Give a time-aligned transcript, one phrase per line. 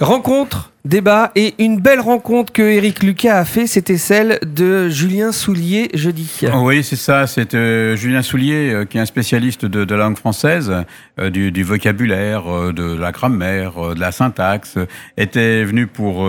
[0.00, 5.30] Rencontre, débat et une belle rencontre que Eric Lucas a fait, c'était celle de Julien
[5.32, 6.40] Soulier jeudi.
[6.54, 7.26] Oui, c'est ça.
[7.26, 10.72] C'est euh, Julien Soulier euh, qui est un spécialiste de, de la langue française,
[11.18, 14.78] euh, du, du, vocabulaire, euh, de la grammaire, euh, de la syntaxe.
[15.16, 16.26] Était venu pour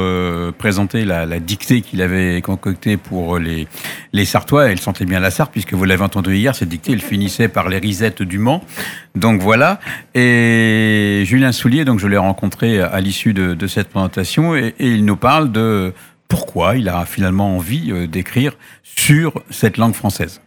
[0.57, 3.67] présenter la, la dictée qu'il avait concoctée pour les
[4.13, 4.69] les Sartois.
[4.69, 6.55] Elle sentait bien la Sarthe puisque vous l'avez entendu hier.
[6.55, 8.63] Cette dictée, elle finissait par les risettes du Mans.
[9.15, 9.79] Donc voilà.
[10.13, 15.05] Et Julien Soulier, donc je l'ai rencontré à l'issue de de cette présentation et, il
[15.05, 15.93] nous parle de
[16.27, 20.41] pourquoi il a finalement envie euh, d'écrire sur cette langue française.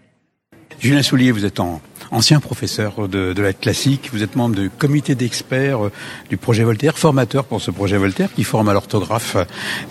[0.80, 4.70] Julien Soulier, vous êtes en, ancien professeur de, de, la classique, vous êtes membre du
[4.70, 5.92] comité d'experts euh,
[6.30, 9.36] du projet Voltaire, formateur pour ce projet Voltaire qui forme à l'orthographe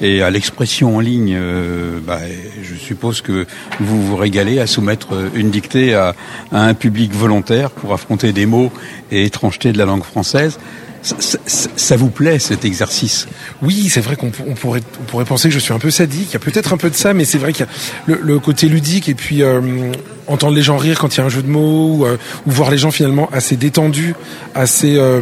[0.02, 1.36] et à l'expression en ligne.
[1.36, 2.20] Euh, bah,
[2.62, 3.46] je suppose que
[3.80, 6.16] vous vous régalez à soumettre une dictée à,
[6.52, 8.72] à un public volontaire pour affronter des mots
[9.12, 10.60] et étrangetés de la langue française.
[11.04, 11.38] Ça,
[11.76, 13.28] ça, vous plaît cet exercice?
[13.62, 16.30] Oui, c'est vrai qu'on pourrait, on pourrait penser que je suis un peu sadique.
[16.30, 17.72] Il y a peut-être un peu de ça, mais c'est vrai qu'il y a
[18.06, 19.92] le, le, côté ludique et puis euh,
[20.28, 22.52] entendre les gens rire quand il y a un jeu de mots ou, euh, ou
[22.52, 24.16] voir les gens finalement assez détendus,
[24.56, 25.20] assez euh,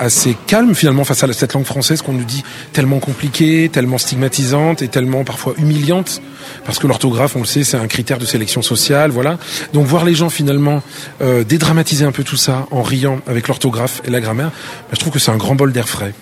[0.00, 4.82] assez calmes finalement face à cette langue française qu'on nous dit tellement compliquée, tellement stigmatisante
[4.82, 6.22] et tellement parfois humiliante
[6.64, 9.38] parce que l'orthographe, on le sait, c'est un critère de sélection sociale, voilà.
[9.72, 10.82] Donc voir les gens finalement
[11.20, 14.98] euh, dédramatiser un peu tout ça en riant avec l'orthographe et la grammaire, ben, je
[15.00, 16.14] trouve que c'est un grand bol d'air frais.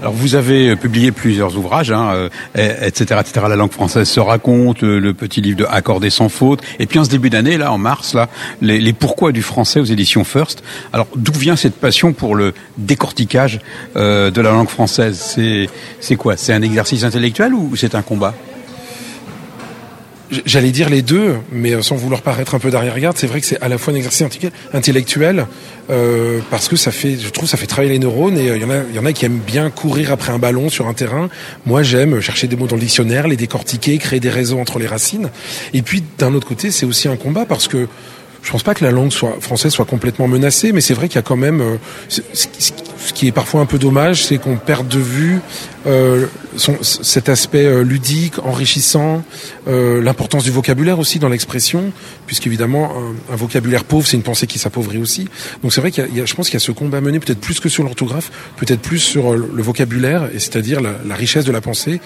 [0.00, 3.46] Alors vous avez publié plusieurs ouvrages, hein, etc., etc.
[3.48, 7.04] La langue française se raconte, le petit livre de Accordé sans faute, et puis en
[7.04, 8.28] ce début d'année, là, en mars, là,
[8.62, 10.62] les, pourquoi du français aux éditions First.
[10.92, 13.60] Alors d'où vient cette passion pour le décortiquage
[13.96, 15.38] euh, de la langue française?
[16.00, 16.36] C'est quoi?
[16.36, 18.34] C'est un exercice intellectuel ou c'est un combat?
[20.46, 23.60] J'allais dire les deux, mais sans vouloir paraître un peu derrière-garde, c'est vrai que c'est
[23.60, 24.24] à la fois un exercice
[24.72, 25.46] intellectuel,
[25.90, 28.58] euh, parce que ça fait, je trouve, ça fait travailler les neurones, et il euh,
[28.58, 30.86] y en a, il y en a qui aiment bien courir après un ballon sur
[30.86, 31.28] un terrain.
[31.66, 34.86] Moi, j'aime chercher des mots dans le dictionnaire, les décortiquer, créer des réseaux entre les
[34.86, 35.30] racines.
[35.74, 37.88] Et puis, d'un autre côté, c'est aussi un combat parce que
[38.42, 41.16] je pense pas que la langue soit, française soit complètement menacée, mais c'est vrai qu'il
[41.16, 41.76] y a quand même euh,
[43.14, 45.40] qui est parfois un peu dommage, c'est qu'on perde de vue
[45.86, 49.24] euh, son, cet aspect euh, ludique, enrichissant,
[49.68, 51.92] euh, l'importance du vocabulaire aussi dans l'expression,
[52.26, 55.28] puisqu'évidemment un, un vocabulaire pauvre, c'est une pensée qui s'appauvrit aussi.
[55.62, 57.20] Donc c'est vrai qu'il y, a, je pense qu'il y a ce combat à mener
[57.20, 61.52] peut-être plus que sur l'orthographe, peut-être plus sur le vocabulaire, et c'est-à-dire la richesse de
[61.52, 62.00] la pensée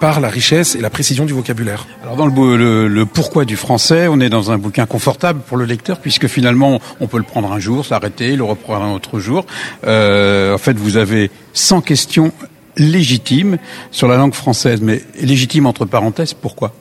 [0.00, 1.86] par la richesse et la précision du vocabulaire.
[2.02, 5.56] Alors dans le, le, le, pourquoi du français, on est dans un bouquin confortable pour
[5.56, 9.18] le lecteur puisque finalement on peut le prendre un jour, s'arrêter, le reprendre un autre
[9.18, 9.44] jour.
[9.86, 12.32] Euh, en fait, vous avez 100 questions
[12.76, 13.58] légitimes
[13.90, 16.72] sur la langue française, mais légitimes entre parenthèses, pourquoi?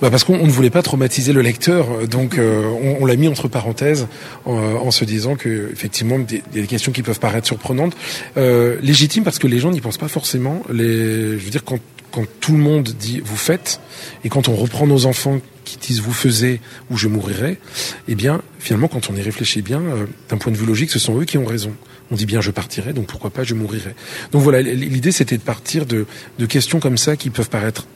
[0.00, 3.28] Bah parce qu'on ne voulait pas traumatiser le lecteur, donc euh, on, on l'a mis
[3.28, 4.06] entre parenthèses
[4.44, 7.96] en, en, se disant que effectivement des, des questions qui peuvent paraître surprenantes,
[8.36, 10.62] euh, légitimes parce que les gens n'y pensent pas forcément.
[10.72, 13.80] Les, je veux dire quand quand tout le monde dit vous faites
[14.24, 16.60] et quand on reprend nos enfants qui disent vous faisiez
[16.90, 17.58] ou je mourirai,
[18.08, 20.98] eh bien finalement quand on y réfléchit bien, euh, d'un point de vue logique, ce
[20.98, 21.72] sont eux qui ont raison.
[22.10, 23.94] On dit bien je partirai, donc pourquoi pas je mourirai.
[24.32, 26.06] Donc voilà, l'idée c'était de partir de,
[26.38, 27.86] de questions comme ça qui peuvent paraître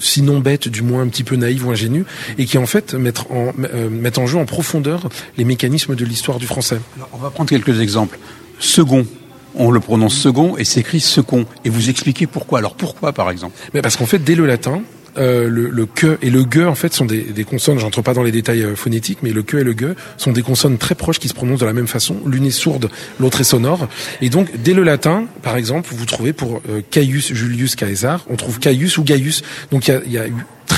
[0.00, 2.04] sinon bête, du moins un petit peu naïve ou ingénue,
[2.38, 6.04] et qui en fait mettent en, euh, mettent en jeu en profondeur les mécanismes de
[6.04, 6.80] l'histoire du français.
[6.96, 8.18] Alors, on va prendre quelques exemples.
[8.58, 9.06] Second,
[9.54, 11.46] on le prononce second et s'écrit second.
[11.64, 12.58] Et vous expliquez pourquoi.
[12.58, 13.56] Alors pourquoi par exemple?
[13.74, 14.82] Mais Parce qu'en fait, dès le latin,
[15.18, 17.78] euh, le, le, que et le ge en fait sont des, des consonnes.
[17.78, 20.42] J'entre pas dans les détails euh, phonétiques, mais le que et le ge sont des
[20.42, 22.16] consonnes très proches qui se prononcent de la même façon.
[22.26, 23.88] L'une est sourde, l'autre est sonore.
[24.20, 28.36] Et donc dès le latin, par exemple, vous trouvez pour euh, Caius Julius Caesar, on
[28.36, 29.42] trouve Caius ou Gaius.
[29.70, 30.24] Donc il y, y a,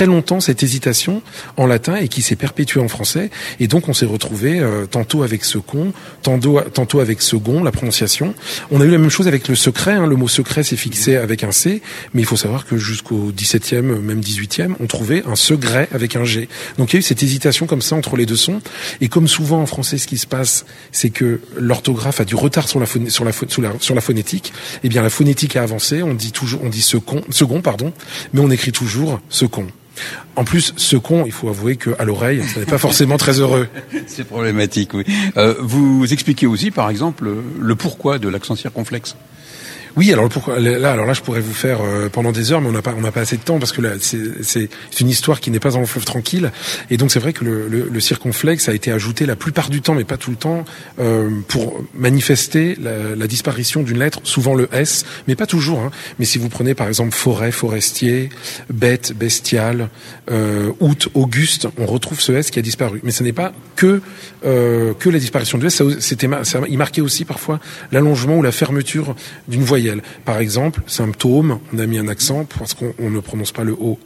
[0.03, 1.23] très longtemps cette hésitation
[1.57, 3.31] en latin et qui s'est perpétuée en français.
[3.61, 5.93] Et donc on s'est retrouvé euh, tantôt avec ce con,
[6.23, 8.35] tantôt, tantôt avec second, la prononciation.
[8.73, 9.93] On a eu la même chose avec le secret.
[9.93, 10.09] Hein.
[10.09, 11.83] Le mot secret s'est fixé avec un C,
[12.15, 16.25] mais il faut savoir que jusqu'au 17e, même 18e, on trouvait un secret avec un
[16.25, 16.49] G.
[16.79, 18.61] Donc il y a eu cette hésitation comme ça entre les deux sons.
[19.01, 22.69] Et comme souvent en français, ce qui se passe, c'est que l'orthographe a du retard
[22.69, 24.53] sur la, sur la, sur la, sur la phonétique.
[24.83, 26.03] Eh bien la phonétique a avancé.
[26.03, 27.93] On dit toujours, on dit second, second pardon,
[28.33, 29.69] mais on écrit toujours second.
[30.37, 33.69] En plus, ce con, il faut avouer qu'à l'oreille, ce n'est pas forcément très heureux.
[34.07, 35.05] C'est problématique, oui.
[35.37, 37.31] Euh, vous expliquez aussi, par exemple,
[37.61, 39.17] le pourquoi de l'accent circonflexe.
[39.95, 42.69] Oui, alors pourquoi là, alors là, je pourrais vous faire euh, pendant des heures, mais
[42.69, 44.69] on n'a pas, on n'a pas assez de temps parce que là, c'est
[45.01, 46.51] une histoire qui n'est pas dans le fleuve tranquille,
[46.91, 49.83] et donc c'est vrai que le, le, le, circonflexe a été ajouté la plupart du
[49.83, 50.65] temps, mais pas tout le temps,
[50.99, 55.81] euh, pour manifester la, la disparition d'une lettre, souvent le S, mais pas toujours.
[55.81, 55.91] Hein.
[56.19, 58.31] Mais si vous prenez par exemple forêt, forestier,
[58.73, 59.91] bête, bestial,
[60.31, 63.01] euh, août, auguste, on retrouve ce S qui a disparu.
[63.03, 64.01] Mais ce n'est pas que
[64.45, 66.29] euh, que la disparition du S, c'était,
[66.69, 67.61] il marquait aussi parfois
[67.93, 69.15] l'allongement ou la fermeture
[69.49, 69.82] d'une voyelle
[70.25, 73.99] Par exemple, symptôme, on a mis un accent parce qu'on ne prononce pas le O.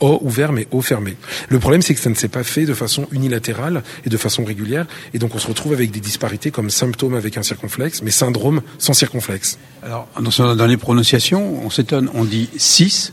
[0.00, 1.16] O ouvert mais O fermé.
[1.48, 4.44] Le problème c'est que ça ne s'est pas fait de façon unilatérale et de façon
[4.44, 8.10] régulière et donc on se retrouve avec des disparités comme symptôme avec un circonflexe mais
[8.10, 9.58] syndrome sans circonflexe.
[9.82, 13.12] Alors dans, dans les prononciations, on s'étonne, on dit 6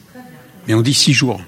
[0.67, 1.41] mais on dit 6 jours.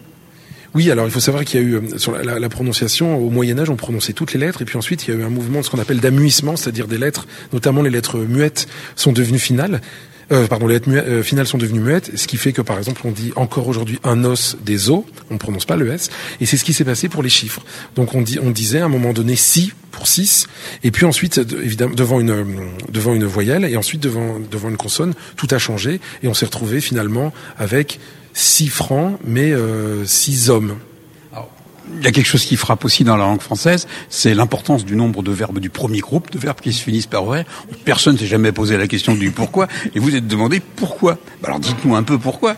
[0.73, 3.29] Oui, alors il faut savoir qu'il y a eu euh, sur la, la, prononciation au
[3.29, 5.29] Moyen Âge, on prononçait toutes les lettres, et puis ensuite il y a eu un
[5.29, 9.39] mouvement de ce qu'on appelle d'amuissement, c'est-à-dire des lettres, notamment les lettres muettes, sont devenues
[9.39, 9.81] finales.
[10.31, 13.01] Euh, pardon, les lettres euh, finales sont devenues muettes, ce qui fait que par exemple
[13.03, 16.45] on dit encore aujourd'hui un os des os, on ne prononce pas le S, et
[16.45, 17.61] c'est ce qui s'est passé pour les chiffres.
[17.95, 20.47] Donc on, dit, on disait à un moment donné si pour 6,
[20.83, 22.45] et puis ensuite évidemment devant une
[22.89, 26.45] devant une voyelle, et ensuite devant devant une consonne, tout a changé, et on s'est
[26.45, 27.99] retrouvé finalement avec
[28.33, 30.77] six francs, mais euh, six hommes.
[31.97, 34.95] Il y a quelque chose qui frappe aussi dans la langue française, c'est l'importance du
[34.95, 37.45] nombre de verbes du premier groupe, de verbes qui se finissent par vrai.
[37.85, 41.17] Personne s'est jamais posé la question du pourquoi, et vous êtes demandé pourquoi.
[41.41, 42.55] Bah alors dites-nous un peu pourquoi.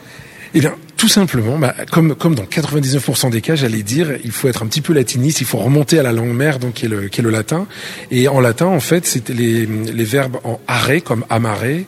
[0.56, 4.48] Eh bien, tout simplement, bah, comme, comme dans 99% des cas, j'allais dire, il faut
[4.48, 6.90] être un petit peu latiniste, il faut remonter à la langue mère, donc qui est
[6.90, 7.68] le, qui est le latin.
[8.12, 11.86] Et en latin, en fait, c'était les, les verbes en arrêt, comme amarrer,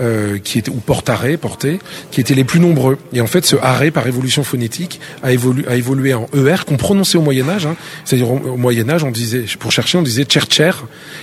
[0.00, 1.78] euh, qui était ou portare, porter,
[2.10, 2.98] qui étaient les plus nombreux.
[3.12, 6.76] Et en fait, ce arrêt par évolution phonétique a, évolué, a évolué en er qu'on
[6.76, 7.66] prononçait au Moyen Âge.
[7.66, 7.76] Hein.
[8.04, 10.72] C'est-à-dire au, Moyen Âge, on disait pour chercher, on disait chercher,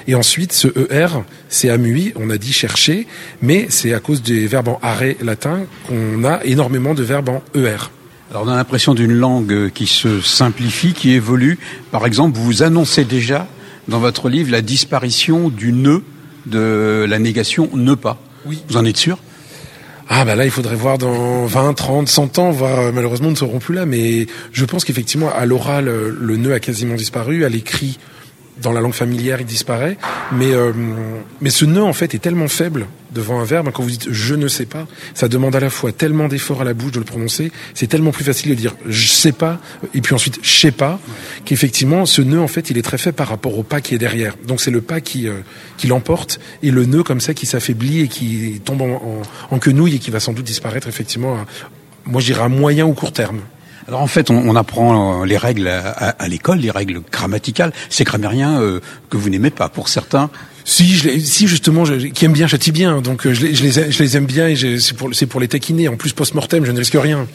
[0.08, 1.08] et ensuite ce er
[1.50, 3.08] c'est amui, on a dit chercher,
[3.42, 7.44] mais c'est à cause des verbes en arrêt latin qu'on a énormément de verbes en
[7.56, 7.92] er.
[8.32, 11.60] Alors on a l'impression d'une langue qui se simplifie, qui évolue.
[11.92, 13.48] Par exemple, vous annoncez déjà
[13.88, 16.00] dans votre livre la disparition du ne
[16.46, 18.20] de la négation ne pas.
[18.46, 18.64] Oui.
[18.70, 19.18] Vous en êtes sûr?
[20.10, 23.34] Ah bah là, il faudrait voir dans 20, 30, 100 ans, voire euh, malheureusement, nous
[23.34, 23.86] ne serons plus là.
[23.86, 27.46] Mais je pense qu'effectivement, à l'oral, euh, le nœud a quasiment disparu.
[27.46, 28.00] À l'écrit,
[28.62, 29.98] dans la langue familière, il disparaît.
[30.32, 30.72] Mais, euh,
[31.42, 33.70] mais ce nœud, en fait, est tellement faible devant un verbe.
[33.74, 36.64] Quand vous dites je ne sais pas, ça demande à la fois tellement d'efforts à
[36.64, 37.52] la bouche de le prononcer.
[37.74, 39.60] C'est tellement plus facile de dire je sais pas,
[39.94, 41.00] et puis ensuite je sais pas,
[41.46, 44.00] qu'effectivement, ce nœud, en fait, il est très fait par rapport au pas qui est
[44.00, 44.36] derrière.
[44.48, 45.34] Donc c'est le pas qui, euh,
[45.78, 49.22] qui l'emporte, et le nœud, comme ça, qui s'affaiblit et qui tombe en, en,
[49.52, 51.46] en quenouille et qui va sans doute disparaître, effectivement, à,
[52.06, 53.42] moi je dirais à moyen ou court terme.
[53.88, 57.74] Alors en fait, on, on apprend les règles à, à, l'école, les règles grammaticales.
[57.90, 60.30] Ces grammairiens euh, que vous n'aimez pas, pour certains.
[60.66, 63.56] Si, je les, si justement, je, qui aime bien châtie bien, donc euh, je les,
[63.56, 65.90] je les, je les aime bien et c'est pour, c'est pour les taquiner.
[65.90, 67.28] En plus, post-mortem, je ne risque rien.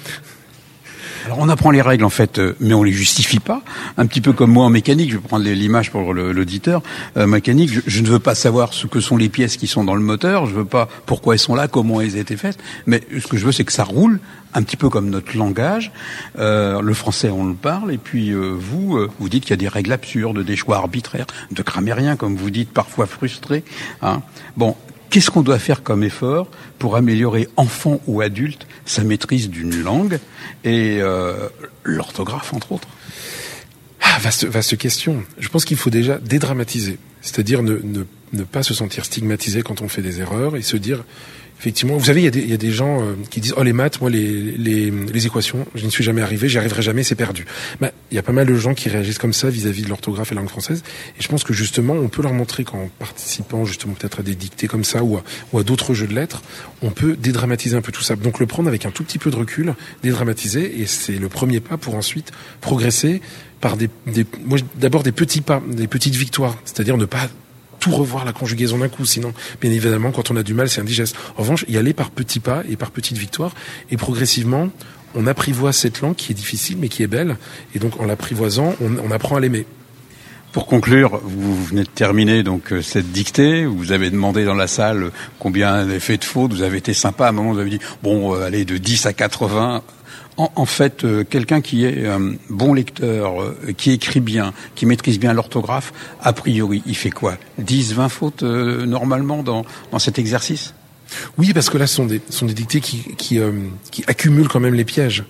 [1.29, 3.61] Alors on apprend les règles en fait, euh, mais on les justifie pas.
[3.99, 6.83] Un petit peu comme moi en mécanique, je vais prendre l'image pour l'auditeur.
[7.19, 9.85] Euh, mécanique, je, je, ne veux pas savoir ce que sont les pièces qui sont
[9.85, 10.47] dans le moteur.
[10.47, 12.59] Je veux pas pourquoi elles sont là, comment elles ont été faites.
[12.87, 14.21] Mais ce que je veux, c'est que ça roule
[14.55, 15.93] un petit peu comme notre langage.
[16.39, 19.55] Euh, le français, on le parle, et puis euh, vous, euh, vous dites qu'il y
[19.55, 23.65] a des règles absurdes, des choix arbitraires, de grammairiens, comme vous dites, parfois frustrés.
[24.03, 24.23] Hein.
[24.57, 24.77] Bon,
[25.11, 26.49] Qu'est-ce qu'on doit faire comme effort
[26.79, 30.19] pour améliorer, enfant ou adulte, sa maîtrise d'une langue
[30.65, 31.49] et euh,
[31.83, 32.89] l'orthographe, entre autres?
[34.03, 35.25] Ah, vaste, vaste question.
[35.39, 39.83] Je pense qu'il faut déjà dédramatiser, c'est-à-dire ne, ne, ne pas se sentir stigmatisé quand
[39.83, 41.05] on fait des erreurs et se dire
[41.61, 43.55] Effectivement, vous savez, il y, a des, il y a des gens euh, qui disent
[43.57, 46.83] oh les maths, moi les, les, les équations, je n'y suis jamais arrivé, j'y arriverai
[46.83, 47.47] jamais, c'est perdu.
[47.81, 50.31] Ben, il y a pas mal de gens qui réagissent comme ça vis-à-vis de l'orthographe
[50.31, 50.85] et la langue française,
[51.19, 54.37] et je pense que justement, on peut leur montrer qu'en participant justement peut-être à des
[54.37, 56.43] dictées comme ça ou à, ou à d'autres jeux de lettres,
[56.81, 58.15] on peut dédramatiser un peu tout ça.
[58.15, 61.59] Donc le prendre avec un tout petit peu de recul, dédramatiser, et c'est le premier
[61.59, 62.31] pas pour ensuite
[62.61, 63.21] progresser
[63.61, 67.29] par des, des moi d'abord des petits pas, des petites victoires, c'est-à-dire ne pas
[67.91, 69.05] revoir la conjugaison d'un coup.
[69.05, 71.17] Sinon, bien évidemment, quand on a du mal, c'est indigeste.
[71.37, 73.55] En revanche, y aller par petits pas et par petites victoires.
[73.91, 74.71] Et progressivement,
[75.15, 77.37] on apprivoise cette langue qui est difficile, mais qui est belle.
[77.75, 79.67] Et donc, en l'apprivoisant, on apprend à l'aimer.
[80.53, 83.67] Pour conclure, vous venez de terminer donc euh, cette dictée.
[83.67, 86.53] Vous avez demandé dans la salle combien fait de fautes.
[86.53, 87.27] Vous avez été sympa.
[87.27, 89.83] À un moment, vous avez dit bon, euh, allez de 10 à 80
[90.39, 94.87] en, en fait, euh, quelqu'un qui est un bon lecteur, euh, qui écrit bien, qui
[94.87, 97.37] maîtrise bien l'orthographe, a priori, il fait quoi?
[97.59, 100.75] 10, 20 fautes euh, normalement dans, dans cet exercice?
[101.37, 103.53] Oui, parce que là, ce sont des, ce sont des dictées qui, qui, euh,
[103.91, 105.25] qui, accumulent quand même les pièges,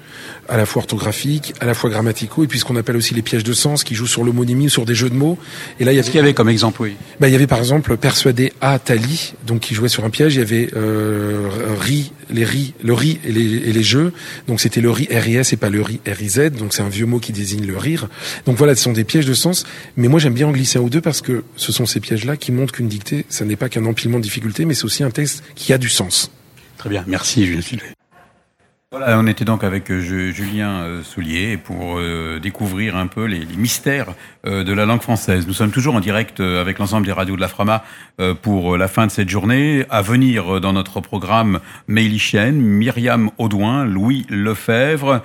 [0.49, 3.23] à la fois orthographiques, à la fois grammaticaux, et puis ce qu'on appelle aussi les
[3.23, 5.39] pièges de sens, qui jouent sur l'homonymie ou sur des jeux de mots.
[5.81, 6.97] Et là, il y avait, ce qu'il y avait comme exemple, oui?
[7.21, 10.35] Bah, il y avait par exemple persuadé à Tali, donc qui jouait sur un piège.
[10.35, 11.49] Il y avait euh,
[11.81, 14.13] ri, les ri, le ri et les, et les jeux.
[14.47, 16.51] Donc c'était le ri RIS et pas le ri RIZ.
[16.53, 18.09] Donc c'est un vieux mot qui désigne le rire.
[18.47, 19.65] Donc voilà, ce sont des pièges de sens.
[19.97, 22.37] Mais moi, j'aime bien en glisser un ou deux parce que ce sont ces pièges-là
[22.37, 25.11] qui montrent qu'une dictée, ça n'est pas qu'un empilement de difficultés, mais c'est aussi un
[25.11, 26.31] texte qui a du sens.
[26.77, 27.63] Très bien, merci Julien.
[28.91, 33.27] Voilà, on était donc avec euh, Ju- Julien euh, Soulier pour euh, découvrir un peu
[33.27, 35.47] les, les mystères de la langue française.
[35.47, 37.85] Nous sommes toujours en direct avec l'ensemble des radios de la Frama
[38.41, 39.85] pour la fin de cette journée.
[39.91, 45.23] À venir dans notre programme Meili Chen, Myriam Audouin, Louis Lefebvre,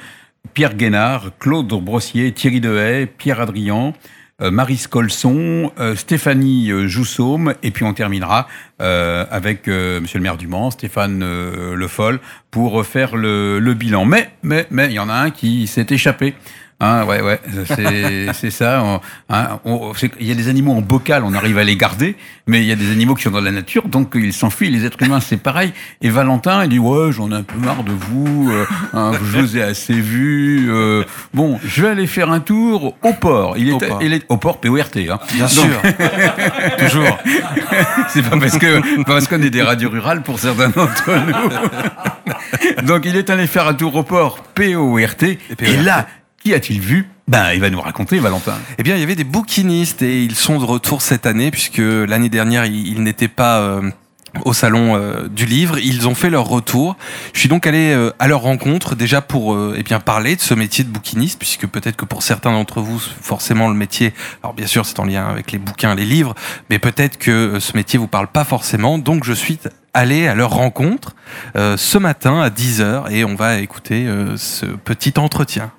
[0.54, 3.94] Pierre Guénard, Claude Brossier, Thierry Dehaye, Pierre Adrian,
[4.42, 8.48] Marie Colson, Stéphanie Joussaume, et puis on terminera
[8.80, 12.20] avec euh, Monsieur le maire du Mans, Stéphane euh, Le Foll,
[12.52, 14.06] pour faire le, le bilan.
[14.06, 16.34] Mais, mais, mais, il y en a un qui s'est échappé.
[16.80, 17.40] Hein, ouais, ouais,
[18.34, 18.82] c'est ça.
[18.84, 19.00] on-
[19.30, 22.60] hein, on- Il y a des animaux en bocal, on arrive à les garder, mais
[22.62, 24.70] il y a des animaux qui sont dans la nature, donc ils s'enfuient.
[24.70, 25.72] Les êtres humains, c'est pareil.
[26.02, 28.50] Et Valentin, il dit ouais, j'en ai un peu marre de vous.
[28.52, 30.68] euh, hein, je vous ai assez vu.
[30.74, 31.04] euh,
[31.34, 33.56] bon, je vais aller faire un tour au port.
[33.58, 34.00] Il est, Au port.
[34.02, 34.74] il est au port PORT.
[34.98, 35.20] Hein.
[35.36, 35.82] Bien Donc, sûr.
[36.80, 37.18] Toujours.
[38.10, 42.86] c'est pas parce que parce qu'on est des radios rurales pour certains d'entre nous.
[42.88, 45.24] Donc il est allé faire un tour au port PORT.
[45.60, 46.08] Et, là,
[46.42, 47.08] qui a-t-il vu?
[47.28, 48.58] Ben, il va nous raconter, Valentin.
[48.78, 51.78] Eh bien, il y avait des bouquinistes et ils sont de retour cette année puisque
[51.78, 53.90] l'année dernière, ils, ils n'étaient pas euh,
[54.46, 55.78] au salon euh, du livre.
[55.78, 56.98] Ils ont fait leur retour.
[57.34, 60.42] Je suis donc allé euh, à leur rencontre déjà pour euh, eh bien parler de
[60.42, 64.14] ce métier de bouquiniste puisque peut-être que pour certains d'entre vous, forcément le métier,
[64.44, 66.36] alors bien sûr c'est en lien avec les bouquins, les livres,
[66.70, 68.98] mais peut-être que euh, ce métier vous parle pas forcément.
[68.98, 69.60] Donc je suis
[69.94, 71.16] allé à leur rencontre
[71.56, 75.72] euh, ce matin à 10h et on va écouter euh, ce petit entretien.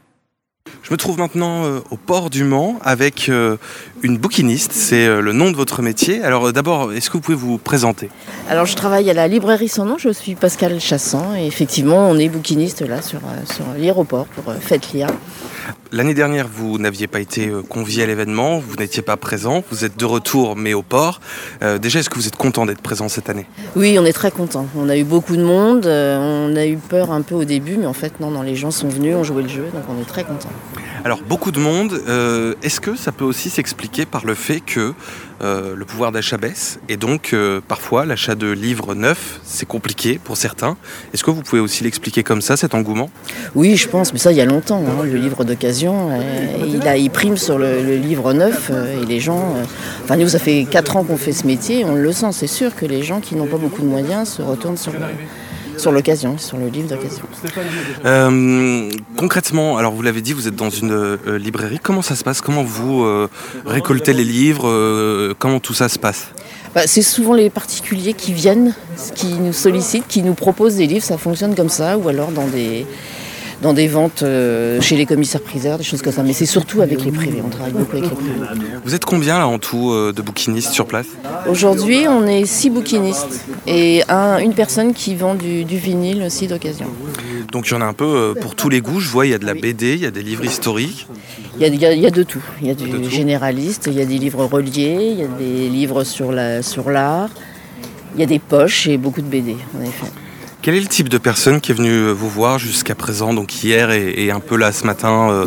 [0.85, 3.57] Je me trouve maintenant euh, au port du Mans avec euh,
[4.03, 6.23] une bouquiniste, c'est euh, le nom de votre métier.
[6.23, 8.11] Alors d'abord, est-ce que vous pouvez vous présenter?
[8.51, 12.19] Alors je travaille à la librairie Son Nom, je suis Pascal Chassan et effectivement on
[12.19, 15.09] est bouquiniste là sur, sur l'aéroport pour Faites Lire.
[15.93, 19.85] L'année dernière, vous n'aviez pas été euh, convié à l'événement, vous n'étiez pas présent, vous
[19.85, 21.21] êtes de retour mais au port.
[21.63, 23.47] Euh, déjà, est-ce que vous êtes content d'être présent cette année?
[23.77, 26.77] Oui on est très content, on a eu beaucoup de monde, euh, on a eu
[26.77, 29.25] peur un peu au début mais en fait non, non les gens sont venus, ont
[29.25, 30.51] joué le jeu donc on est très content.
[31.05, 34.95] Alors beaucoup de monde, euh, est-ce que ça peut aussi s'expliquer par le fait que
[35.43, 40.21] euh, le pouvoir d'achat baisse et donc euh, parfois l'achat de livres neufs, c'est compliqué
[40.23, 40.77] pour certains.
[41.13, 43.11] Est-ce que vous pouvez aussi l'expliquer comme ça, cet engouement?
[43.55, 46.87] Oui je pense mais ça il y a longtemps, hein, le livre d'occasion euh, il,
[46.87, 49.57] a, prime sur le, livre neuf et les gens,
[50.05, 52.75] enfin nous ça fait 4 ans qu'on fait ce métier, on le sent c'est sûr
[52.75, 54.99] que les gens qui n'ont pas beaucoup de moyens se retournent sur le-
[55.85, 57.25] sur l'occasion, sur le livre d'occasion.
[58.07, 61.79] Euh, concrètement, alors vous l'avez dit, vous êtes dans une euh, librairie.
[61.79, 62.41] Comment ça se passe?
[62.41, 63.29] Comment vous euh,
[63.67, 65.35] récoltez les livres?
[65.39, 66.29] Comment tout ça se passe?
[66.75, 68.75] Bah, c'est souvent les particuliers qui viennent,
[69.15, 72.47] qui nous sollicitent, qui nous proposent des livres, ça fonctionne comme ça, ou alors dans
[72.47, 72.87] des,
[73.65, 76.23] dans des ventes euh, chez les commissaires-priseurs, des choses comme ça.
[76.23, 78.47] Mais c'est surtout avec les privés, on travaille beaucoup avec les privés.
[78.85, 81.07] Vous êtes combien là en tout euh, de bouquinistes sur place?
[81.49, 86.47] Aujourd'hui, on est six bouquinistes et un- une personne qui vend du, du vinyle aussi
[86.47, 86.87] d'occasion.
[87.53, 89.01] Donc il y en a un peu euh, pour tous les goûts.
[89.01, 91.07] Je vois, il y a de la BD, il y a des livres historiques.
[91.57, 92.43] Il y a, il y de tout.
[92.61, 95.69] Il y a du généraliste, il y a des livres reliés, il y a des
[95.71, 97.31] livres sur la- sur l'art,
[98.15, 100.11] il y a des poches et beaucoup de BD, en effet.
[100.65, 103.63] Quel est le type de personne qui est venu euh, vous voir jusqu'à présent, donc
[103.63, 105.45] hier et, et un peu là ce matin euh,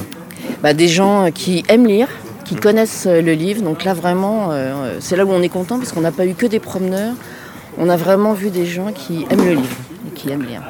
[0.61, 2.07] Bah, des gens qui aiment lire,
[2.45, 3.63] qui connaissent euh, le livre.
[3.63, 6.35] Donc là, vraiment, euh, c'est là où on est content parce qu'on n'a pas eu
[6.35, 7.15] que des promeneurs.
[7.79, 9.75] On a vraiment vu des gens qui aiment le livre
[10.07, 10.61] et qui aiment lire.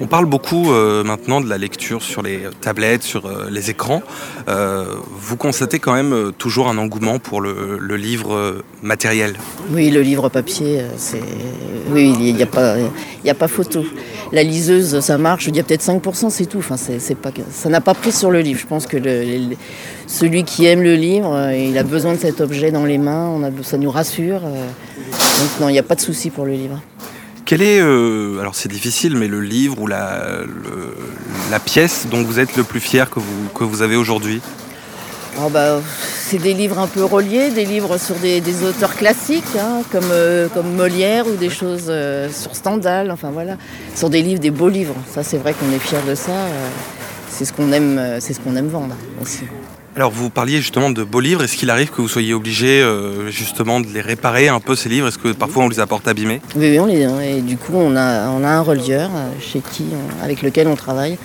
[0.00, 4.02] On parle beaucoup euh, maintenant de la lecture sur les tablettes, sur euh, les écrans.
[4.48, 9.34] Euh, vous constatez quand même toujours un engouement pour le, livre matériel.
[9.70, 11.22] Oui, le livre papier, c'est.
[11.90, 13.84] Oui, il n'y a, pas- il y a pas photo.
[14.32, 15.44] La liseuse, ça marche.
[15.44, 16.58] Je dis peut-être 5%, c'est tout.
[16.58, 16.76] Enfin,
[17.22, 17.30] pas...
[17.50, 18.58] Ça n'a pas pris sur le livre.
[18.58, 18.96] Je pense que
[20.08, 23.40] celui qui aime le livre, il a besoin de cet objet dans les mains.
[23.44, 23.62] A...
[23.62, 24.40] Ça nous rassure.
[24.40, 26.80] Donc, non, il n'y a pas de souci pour le livre.
[27.44, 30.94] Quel est, euh, alors c'est difficile, mais le livre ou la, le-
[31.50, 34.40] la pièce dont vous êtes le plus fier que vous, que vous avez aujourd'hui?
[35.38, 35.80] Oh bah,
[36.26, 40.10] c'est des livres un peu reliés, des livres sur des, des auteurs classiques, hein, comme,
[40.12, 43.56] euh, comme Molière ou des choses euh, sur Stendhal, enfin voilà.
[43.94, 44.94] Sur des livres, des beaux livres.
[45.12, 46.32] Ça, c'est vrai qu'on est fiers de ça.
[47.28, 49.40] c'est ce qu'on aime, c'est ce qu'on aime vendre aussi.
[49.96, 51.44] Alors vous parliez justement de beaux livres.
[51.44, 54.88] Est-ce qu'il arrive que vous soyez obligé euh, justement de les réparer un peu ces
[54.88, 55.06] livres?
[55.06, 56.40] Est-ce que parfois on les apporte abîmés?
[56.56, 59.60] Oui, oui, on les, et du coup, on a, on a un relieur euh, chez
[59.60, 59.84] qui,
[60.20, 61.16] avec lequel on travaille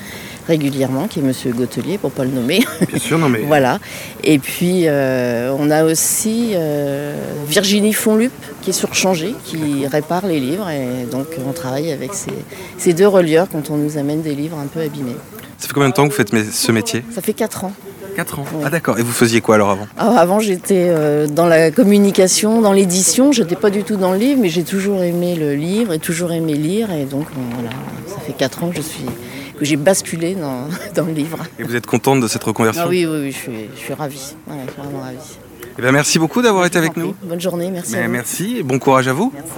[0.48, 2.60] régulièrement, qui est Monsieur Gautelier, pour pas le nommer.
[2.88, 3.80] Bien sûr, non mais Voilà.
[4.24, 7.16] Et puis, euh, on a aussi euh,
[7.48, 10.70] Virginie Fonlup, qui est surchangée, qui répare les livres.
[10.70, 12.34] Et donc, on travaille avec ces,
[12.78, 15.18] ces deux relieurs quand on nous amène des livres un peu abîmés.
[15.58, 17.04] ça fait combien de temps que vous faites ce métier?
[17.14, 17.74] Ça fait 4 ans.
[18.20, 18.46] 4 ans.
[18.54, 18.64] Oui.
[18.66, 19.00] Ah d'accord.
[19.00, 23.32] Et vous faisiez quoi alors avant Alors, avant, j'étais euh, dans la communication, dans l'édition.
[23.32, 26.34] J'étais pas du tout dans le livre, mais j'ai toujours aimé le livre et toujours
[26.34, 26.92] aimé lire.
[26.92, 27.70] Et donc, voilà,
[28.08, 29.06] ça fait 4 ans que je suis
[29.58, 31.40] que j'ai basculé dans, dans le livre.
[31.60, 33.94] Et vous êtes contente de cette reconversion Ah oui, oui, oui, je suis, je suis
[33.94, 34.36] ravie.
[34.48, 35.18] Ouais, vraiment ravie.
[35.78, 37.16] Eh bien, Merci beaucoup d'avoir été avec Je nous.
[37.24, 37.96] Bonne journée, merci.
[37.96, 38.10] à vous.
[38.12, 39.32] merci et bon courage à vous.
[39.34, 39.50] Merci.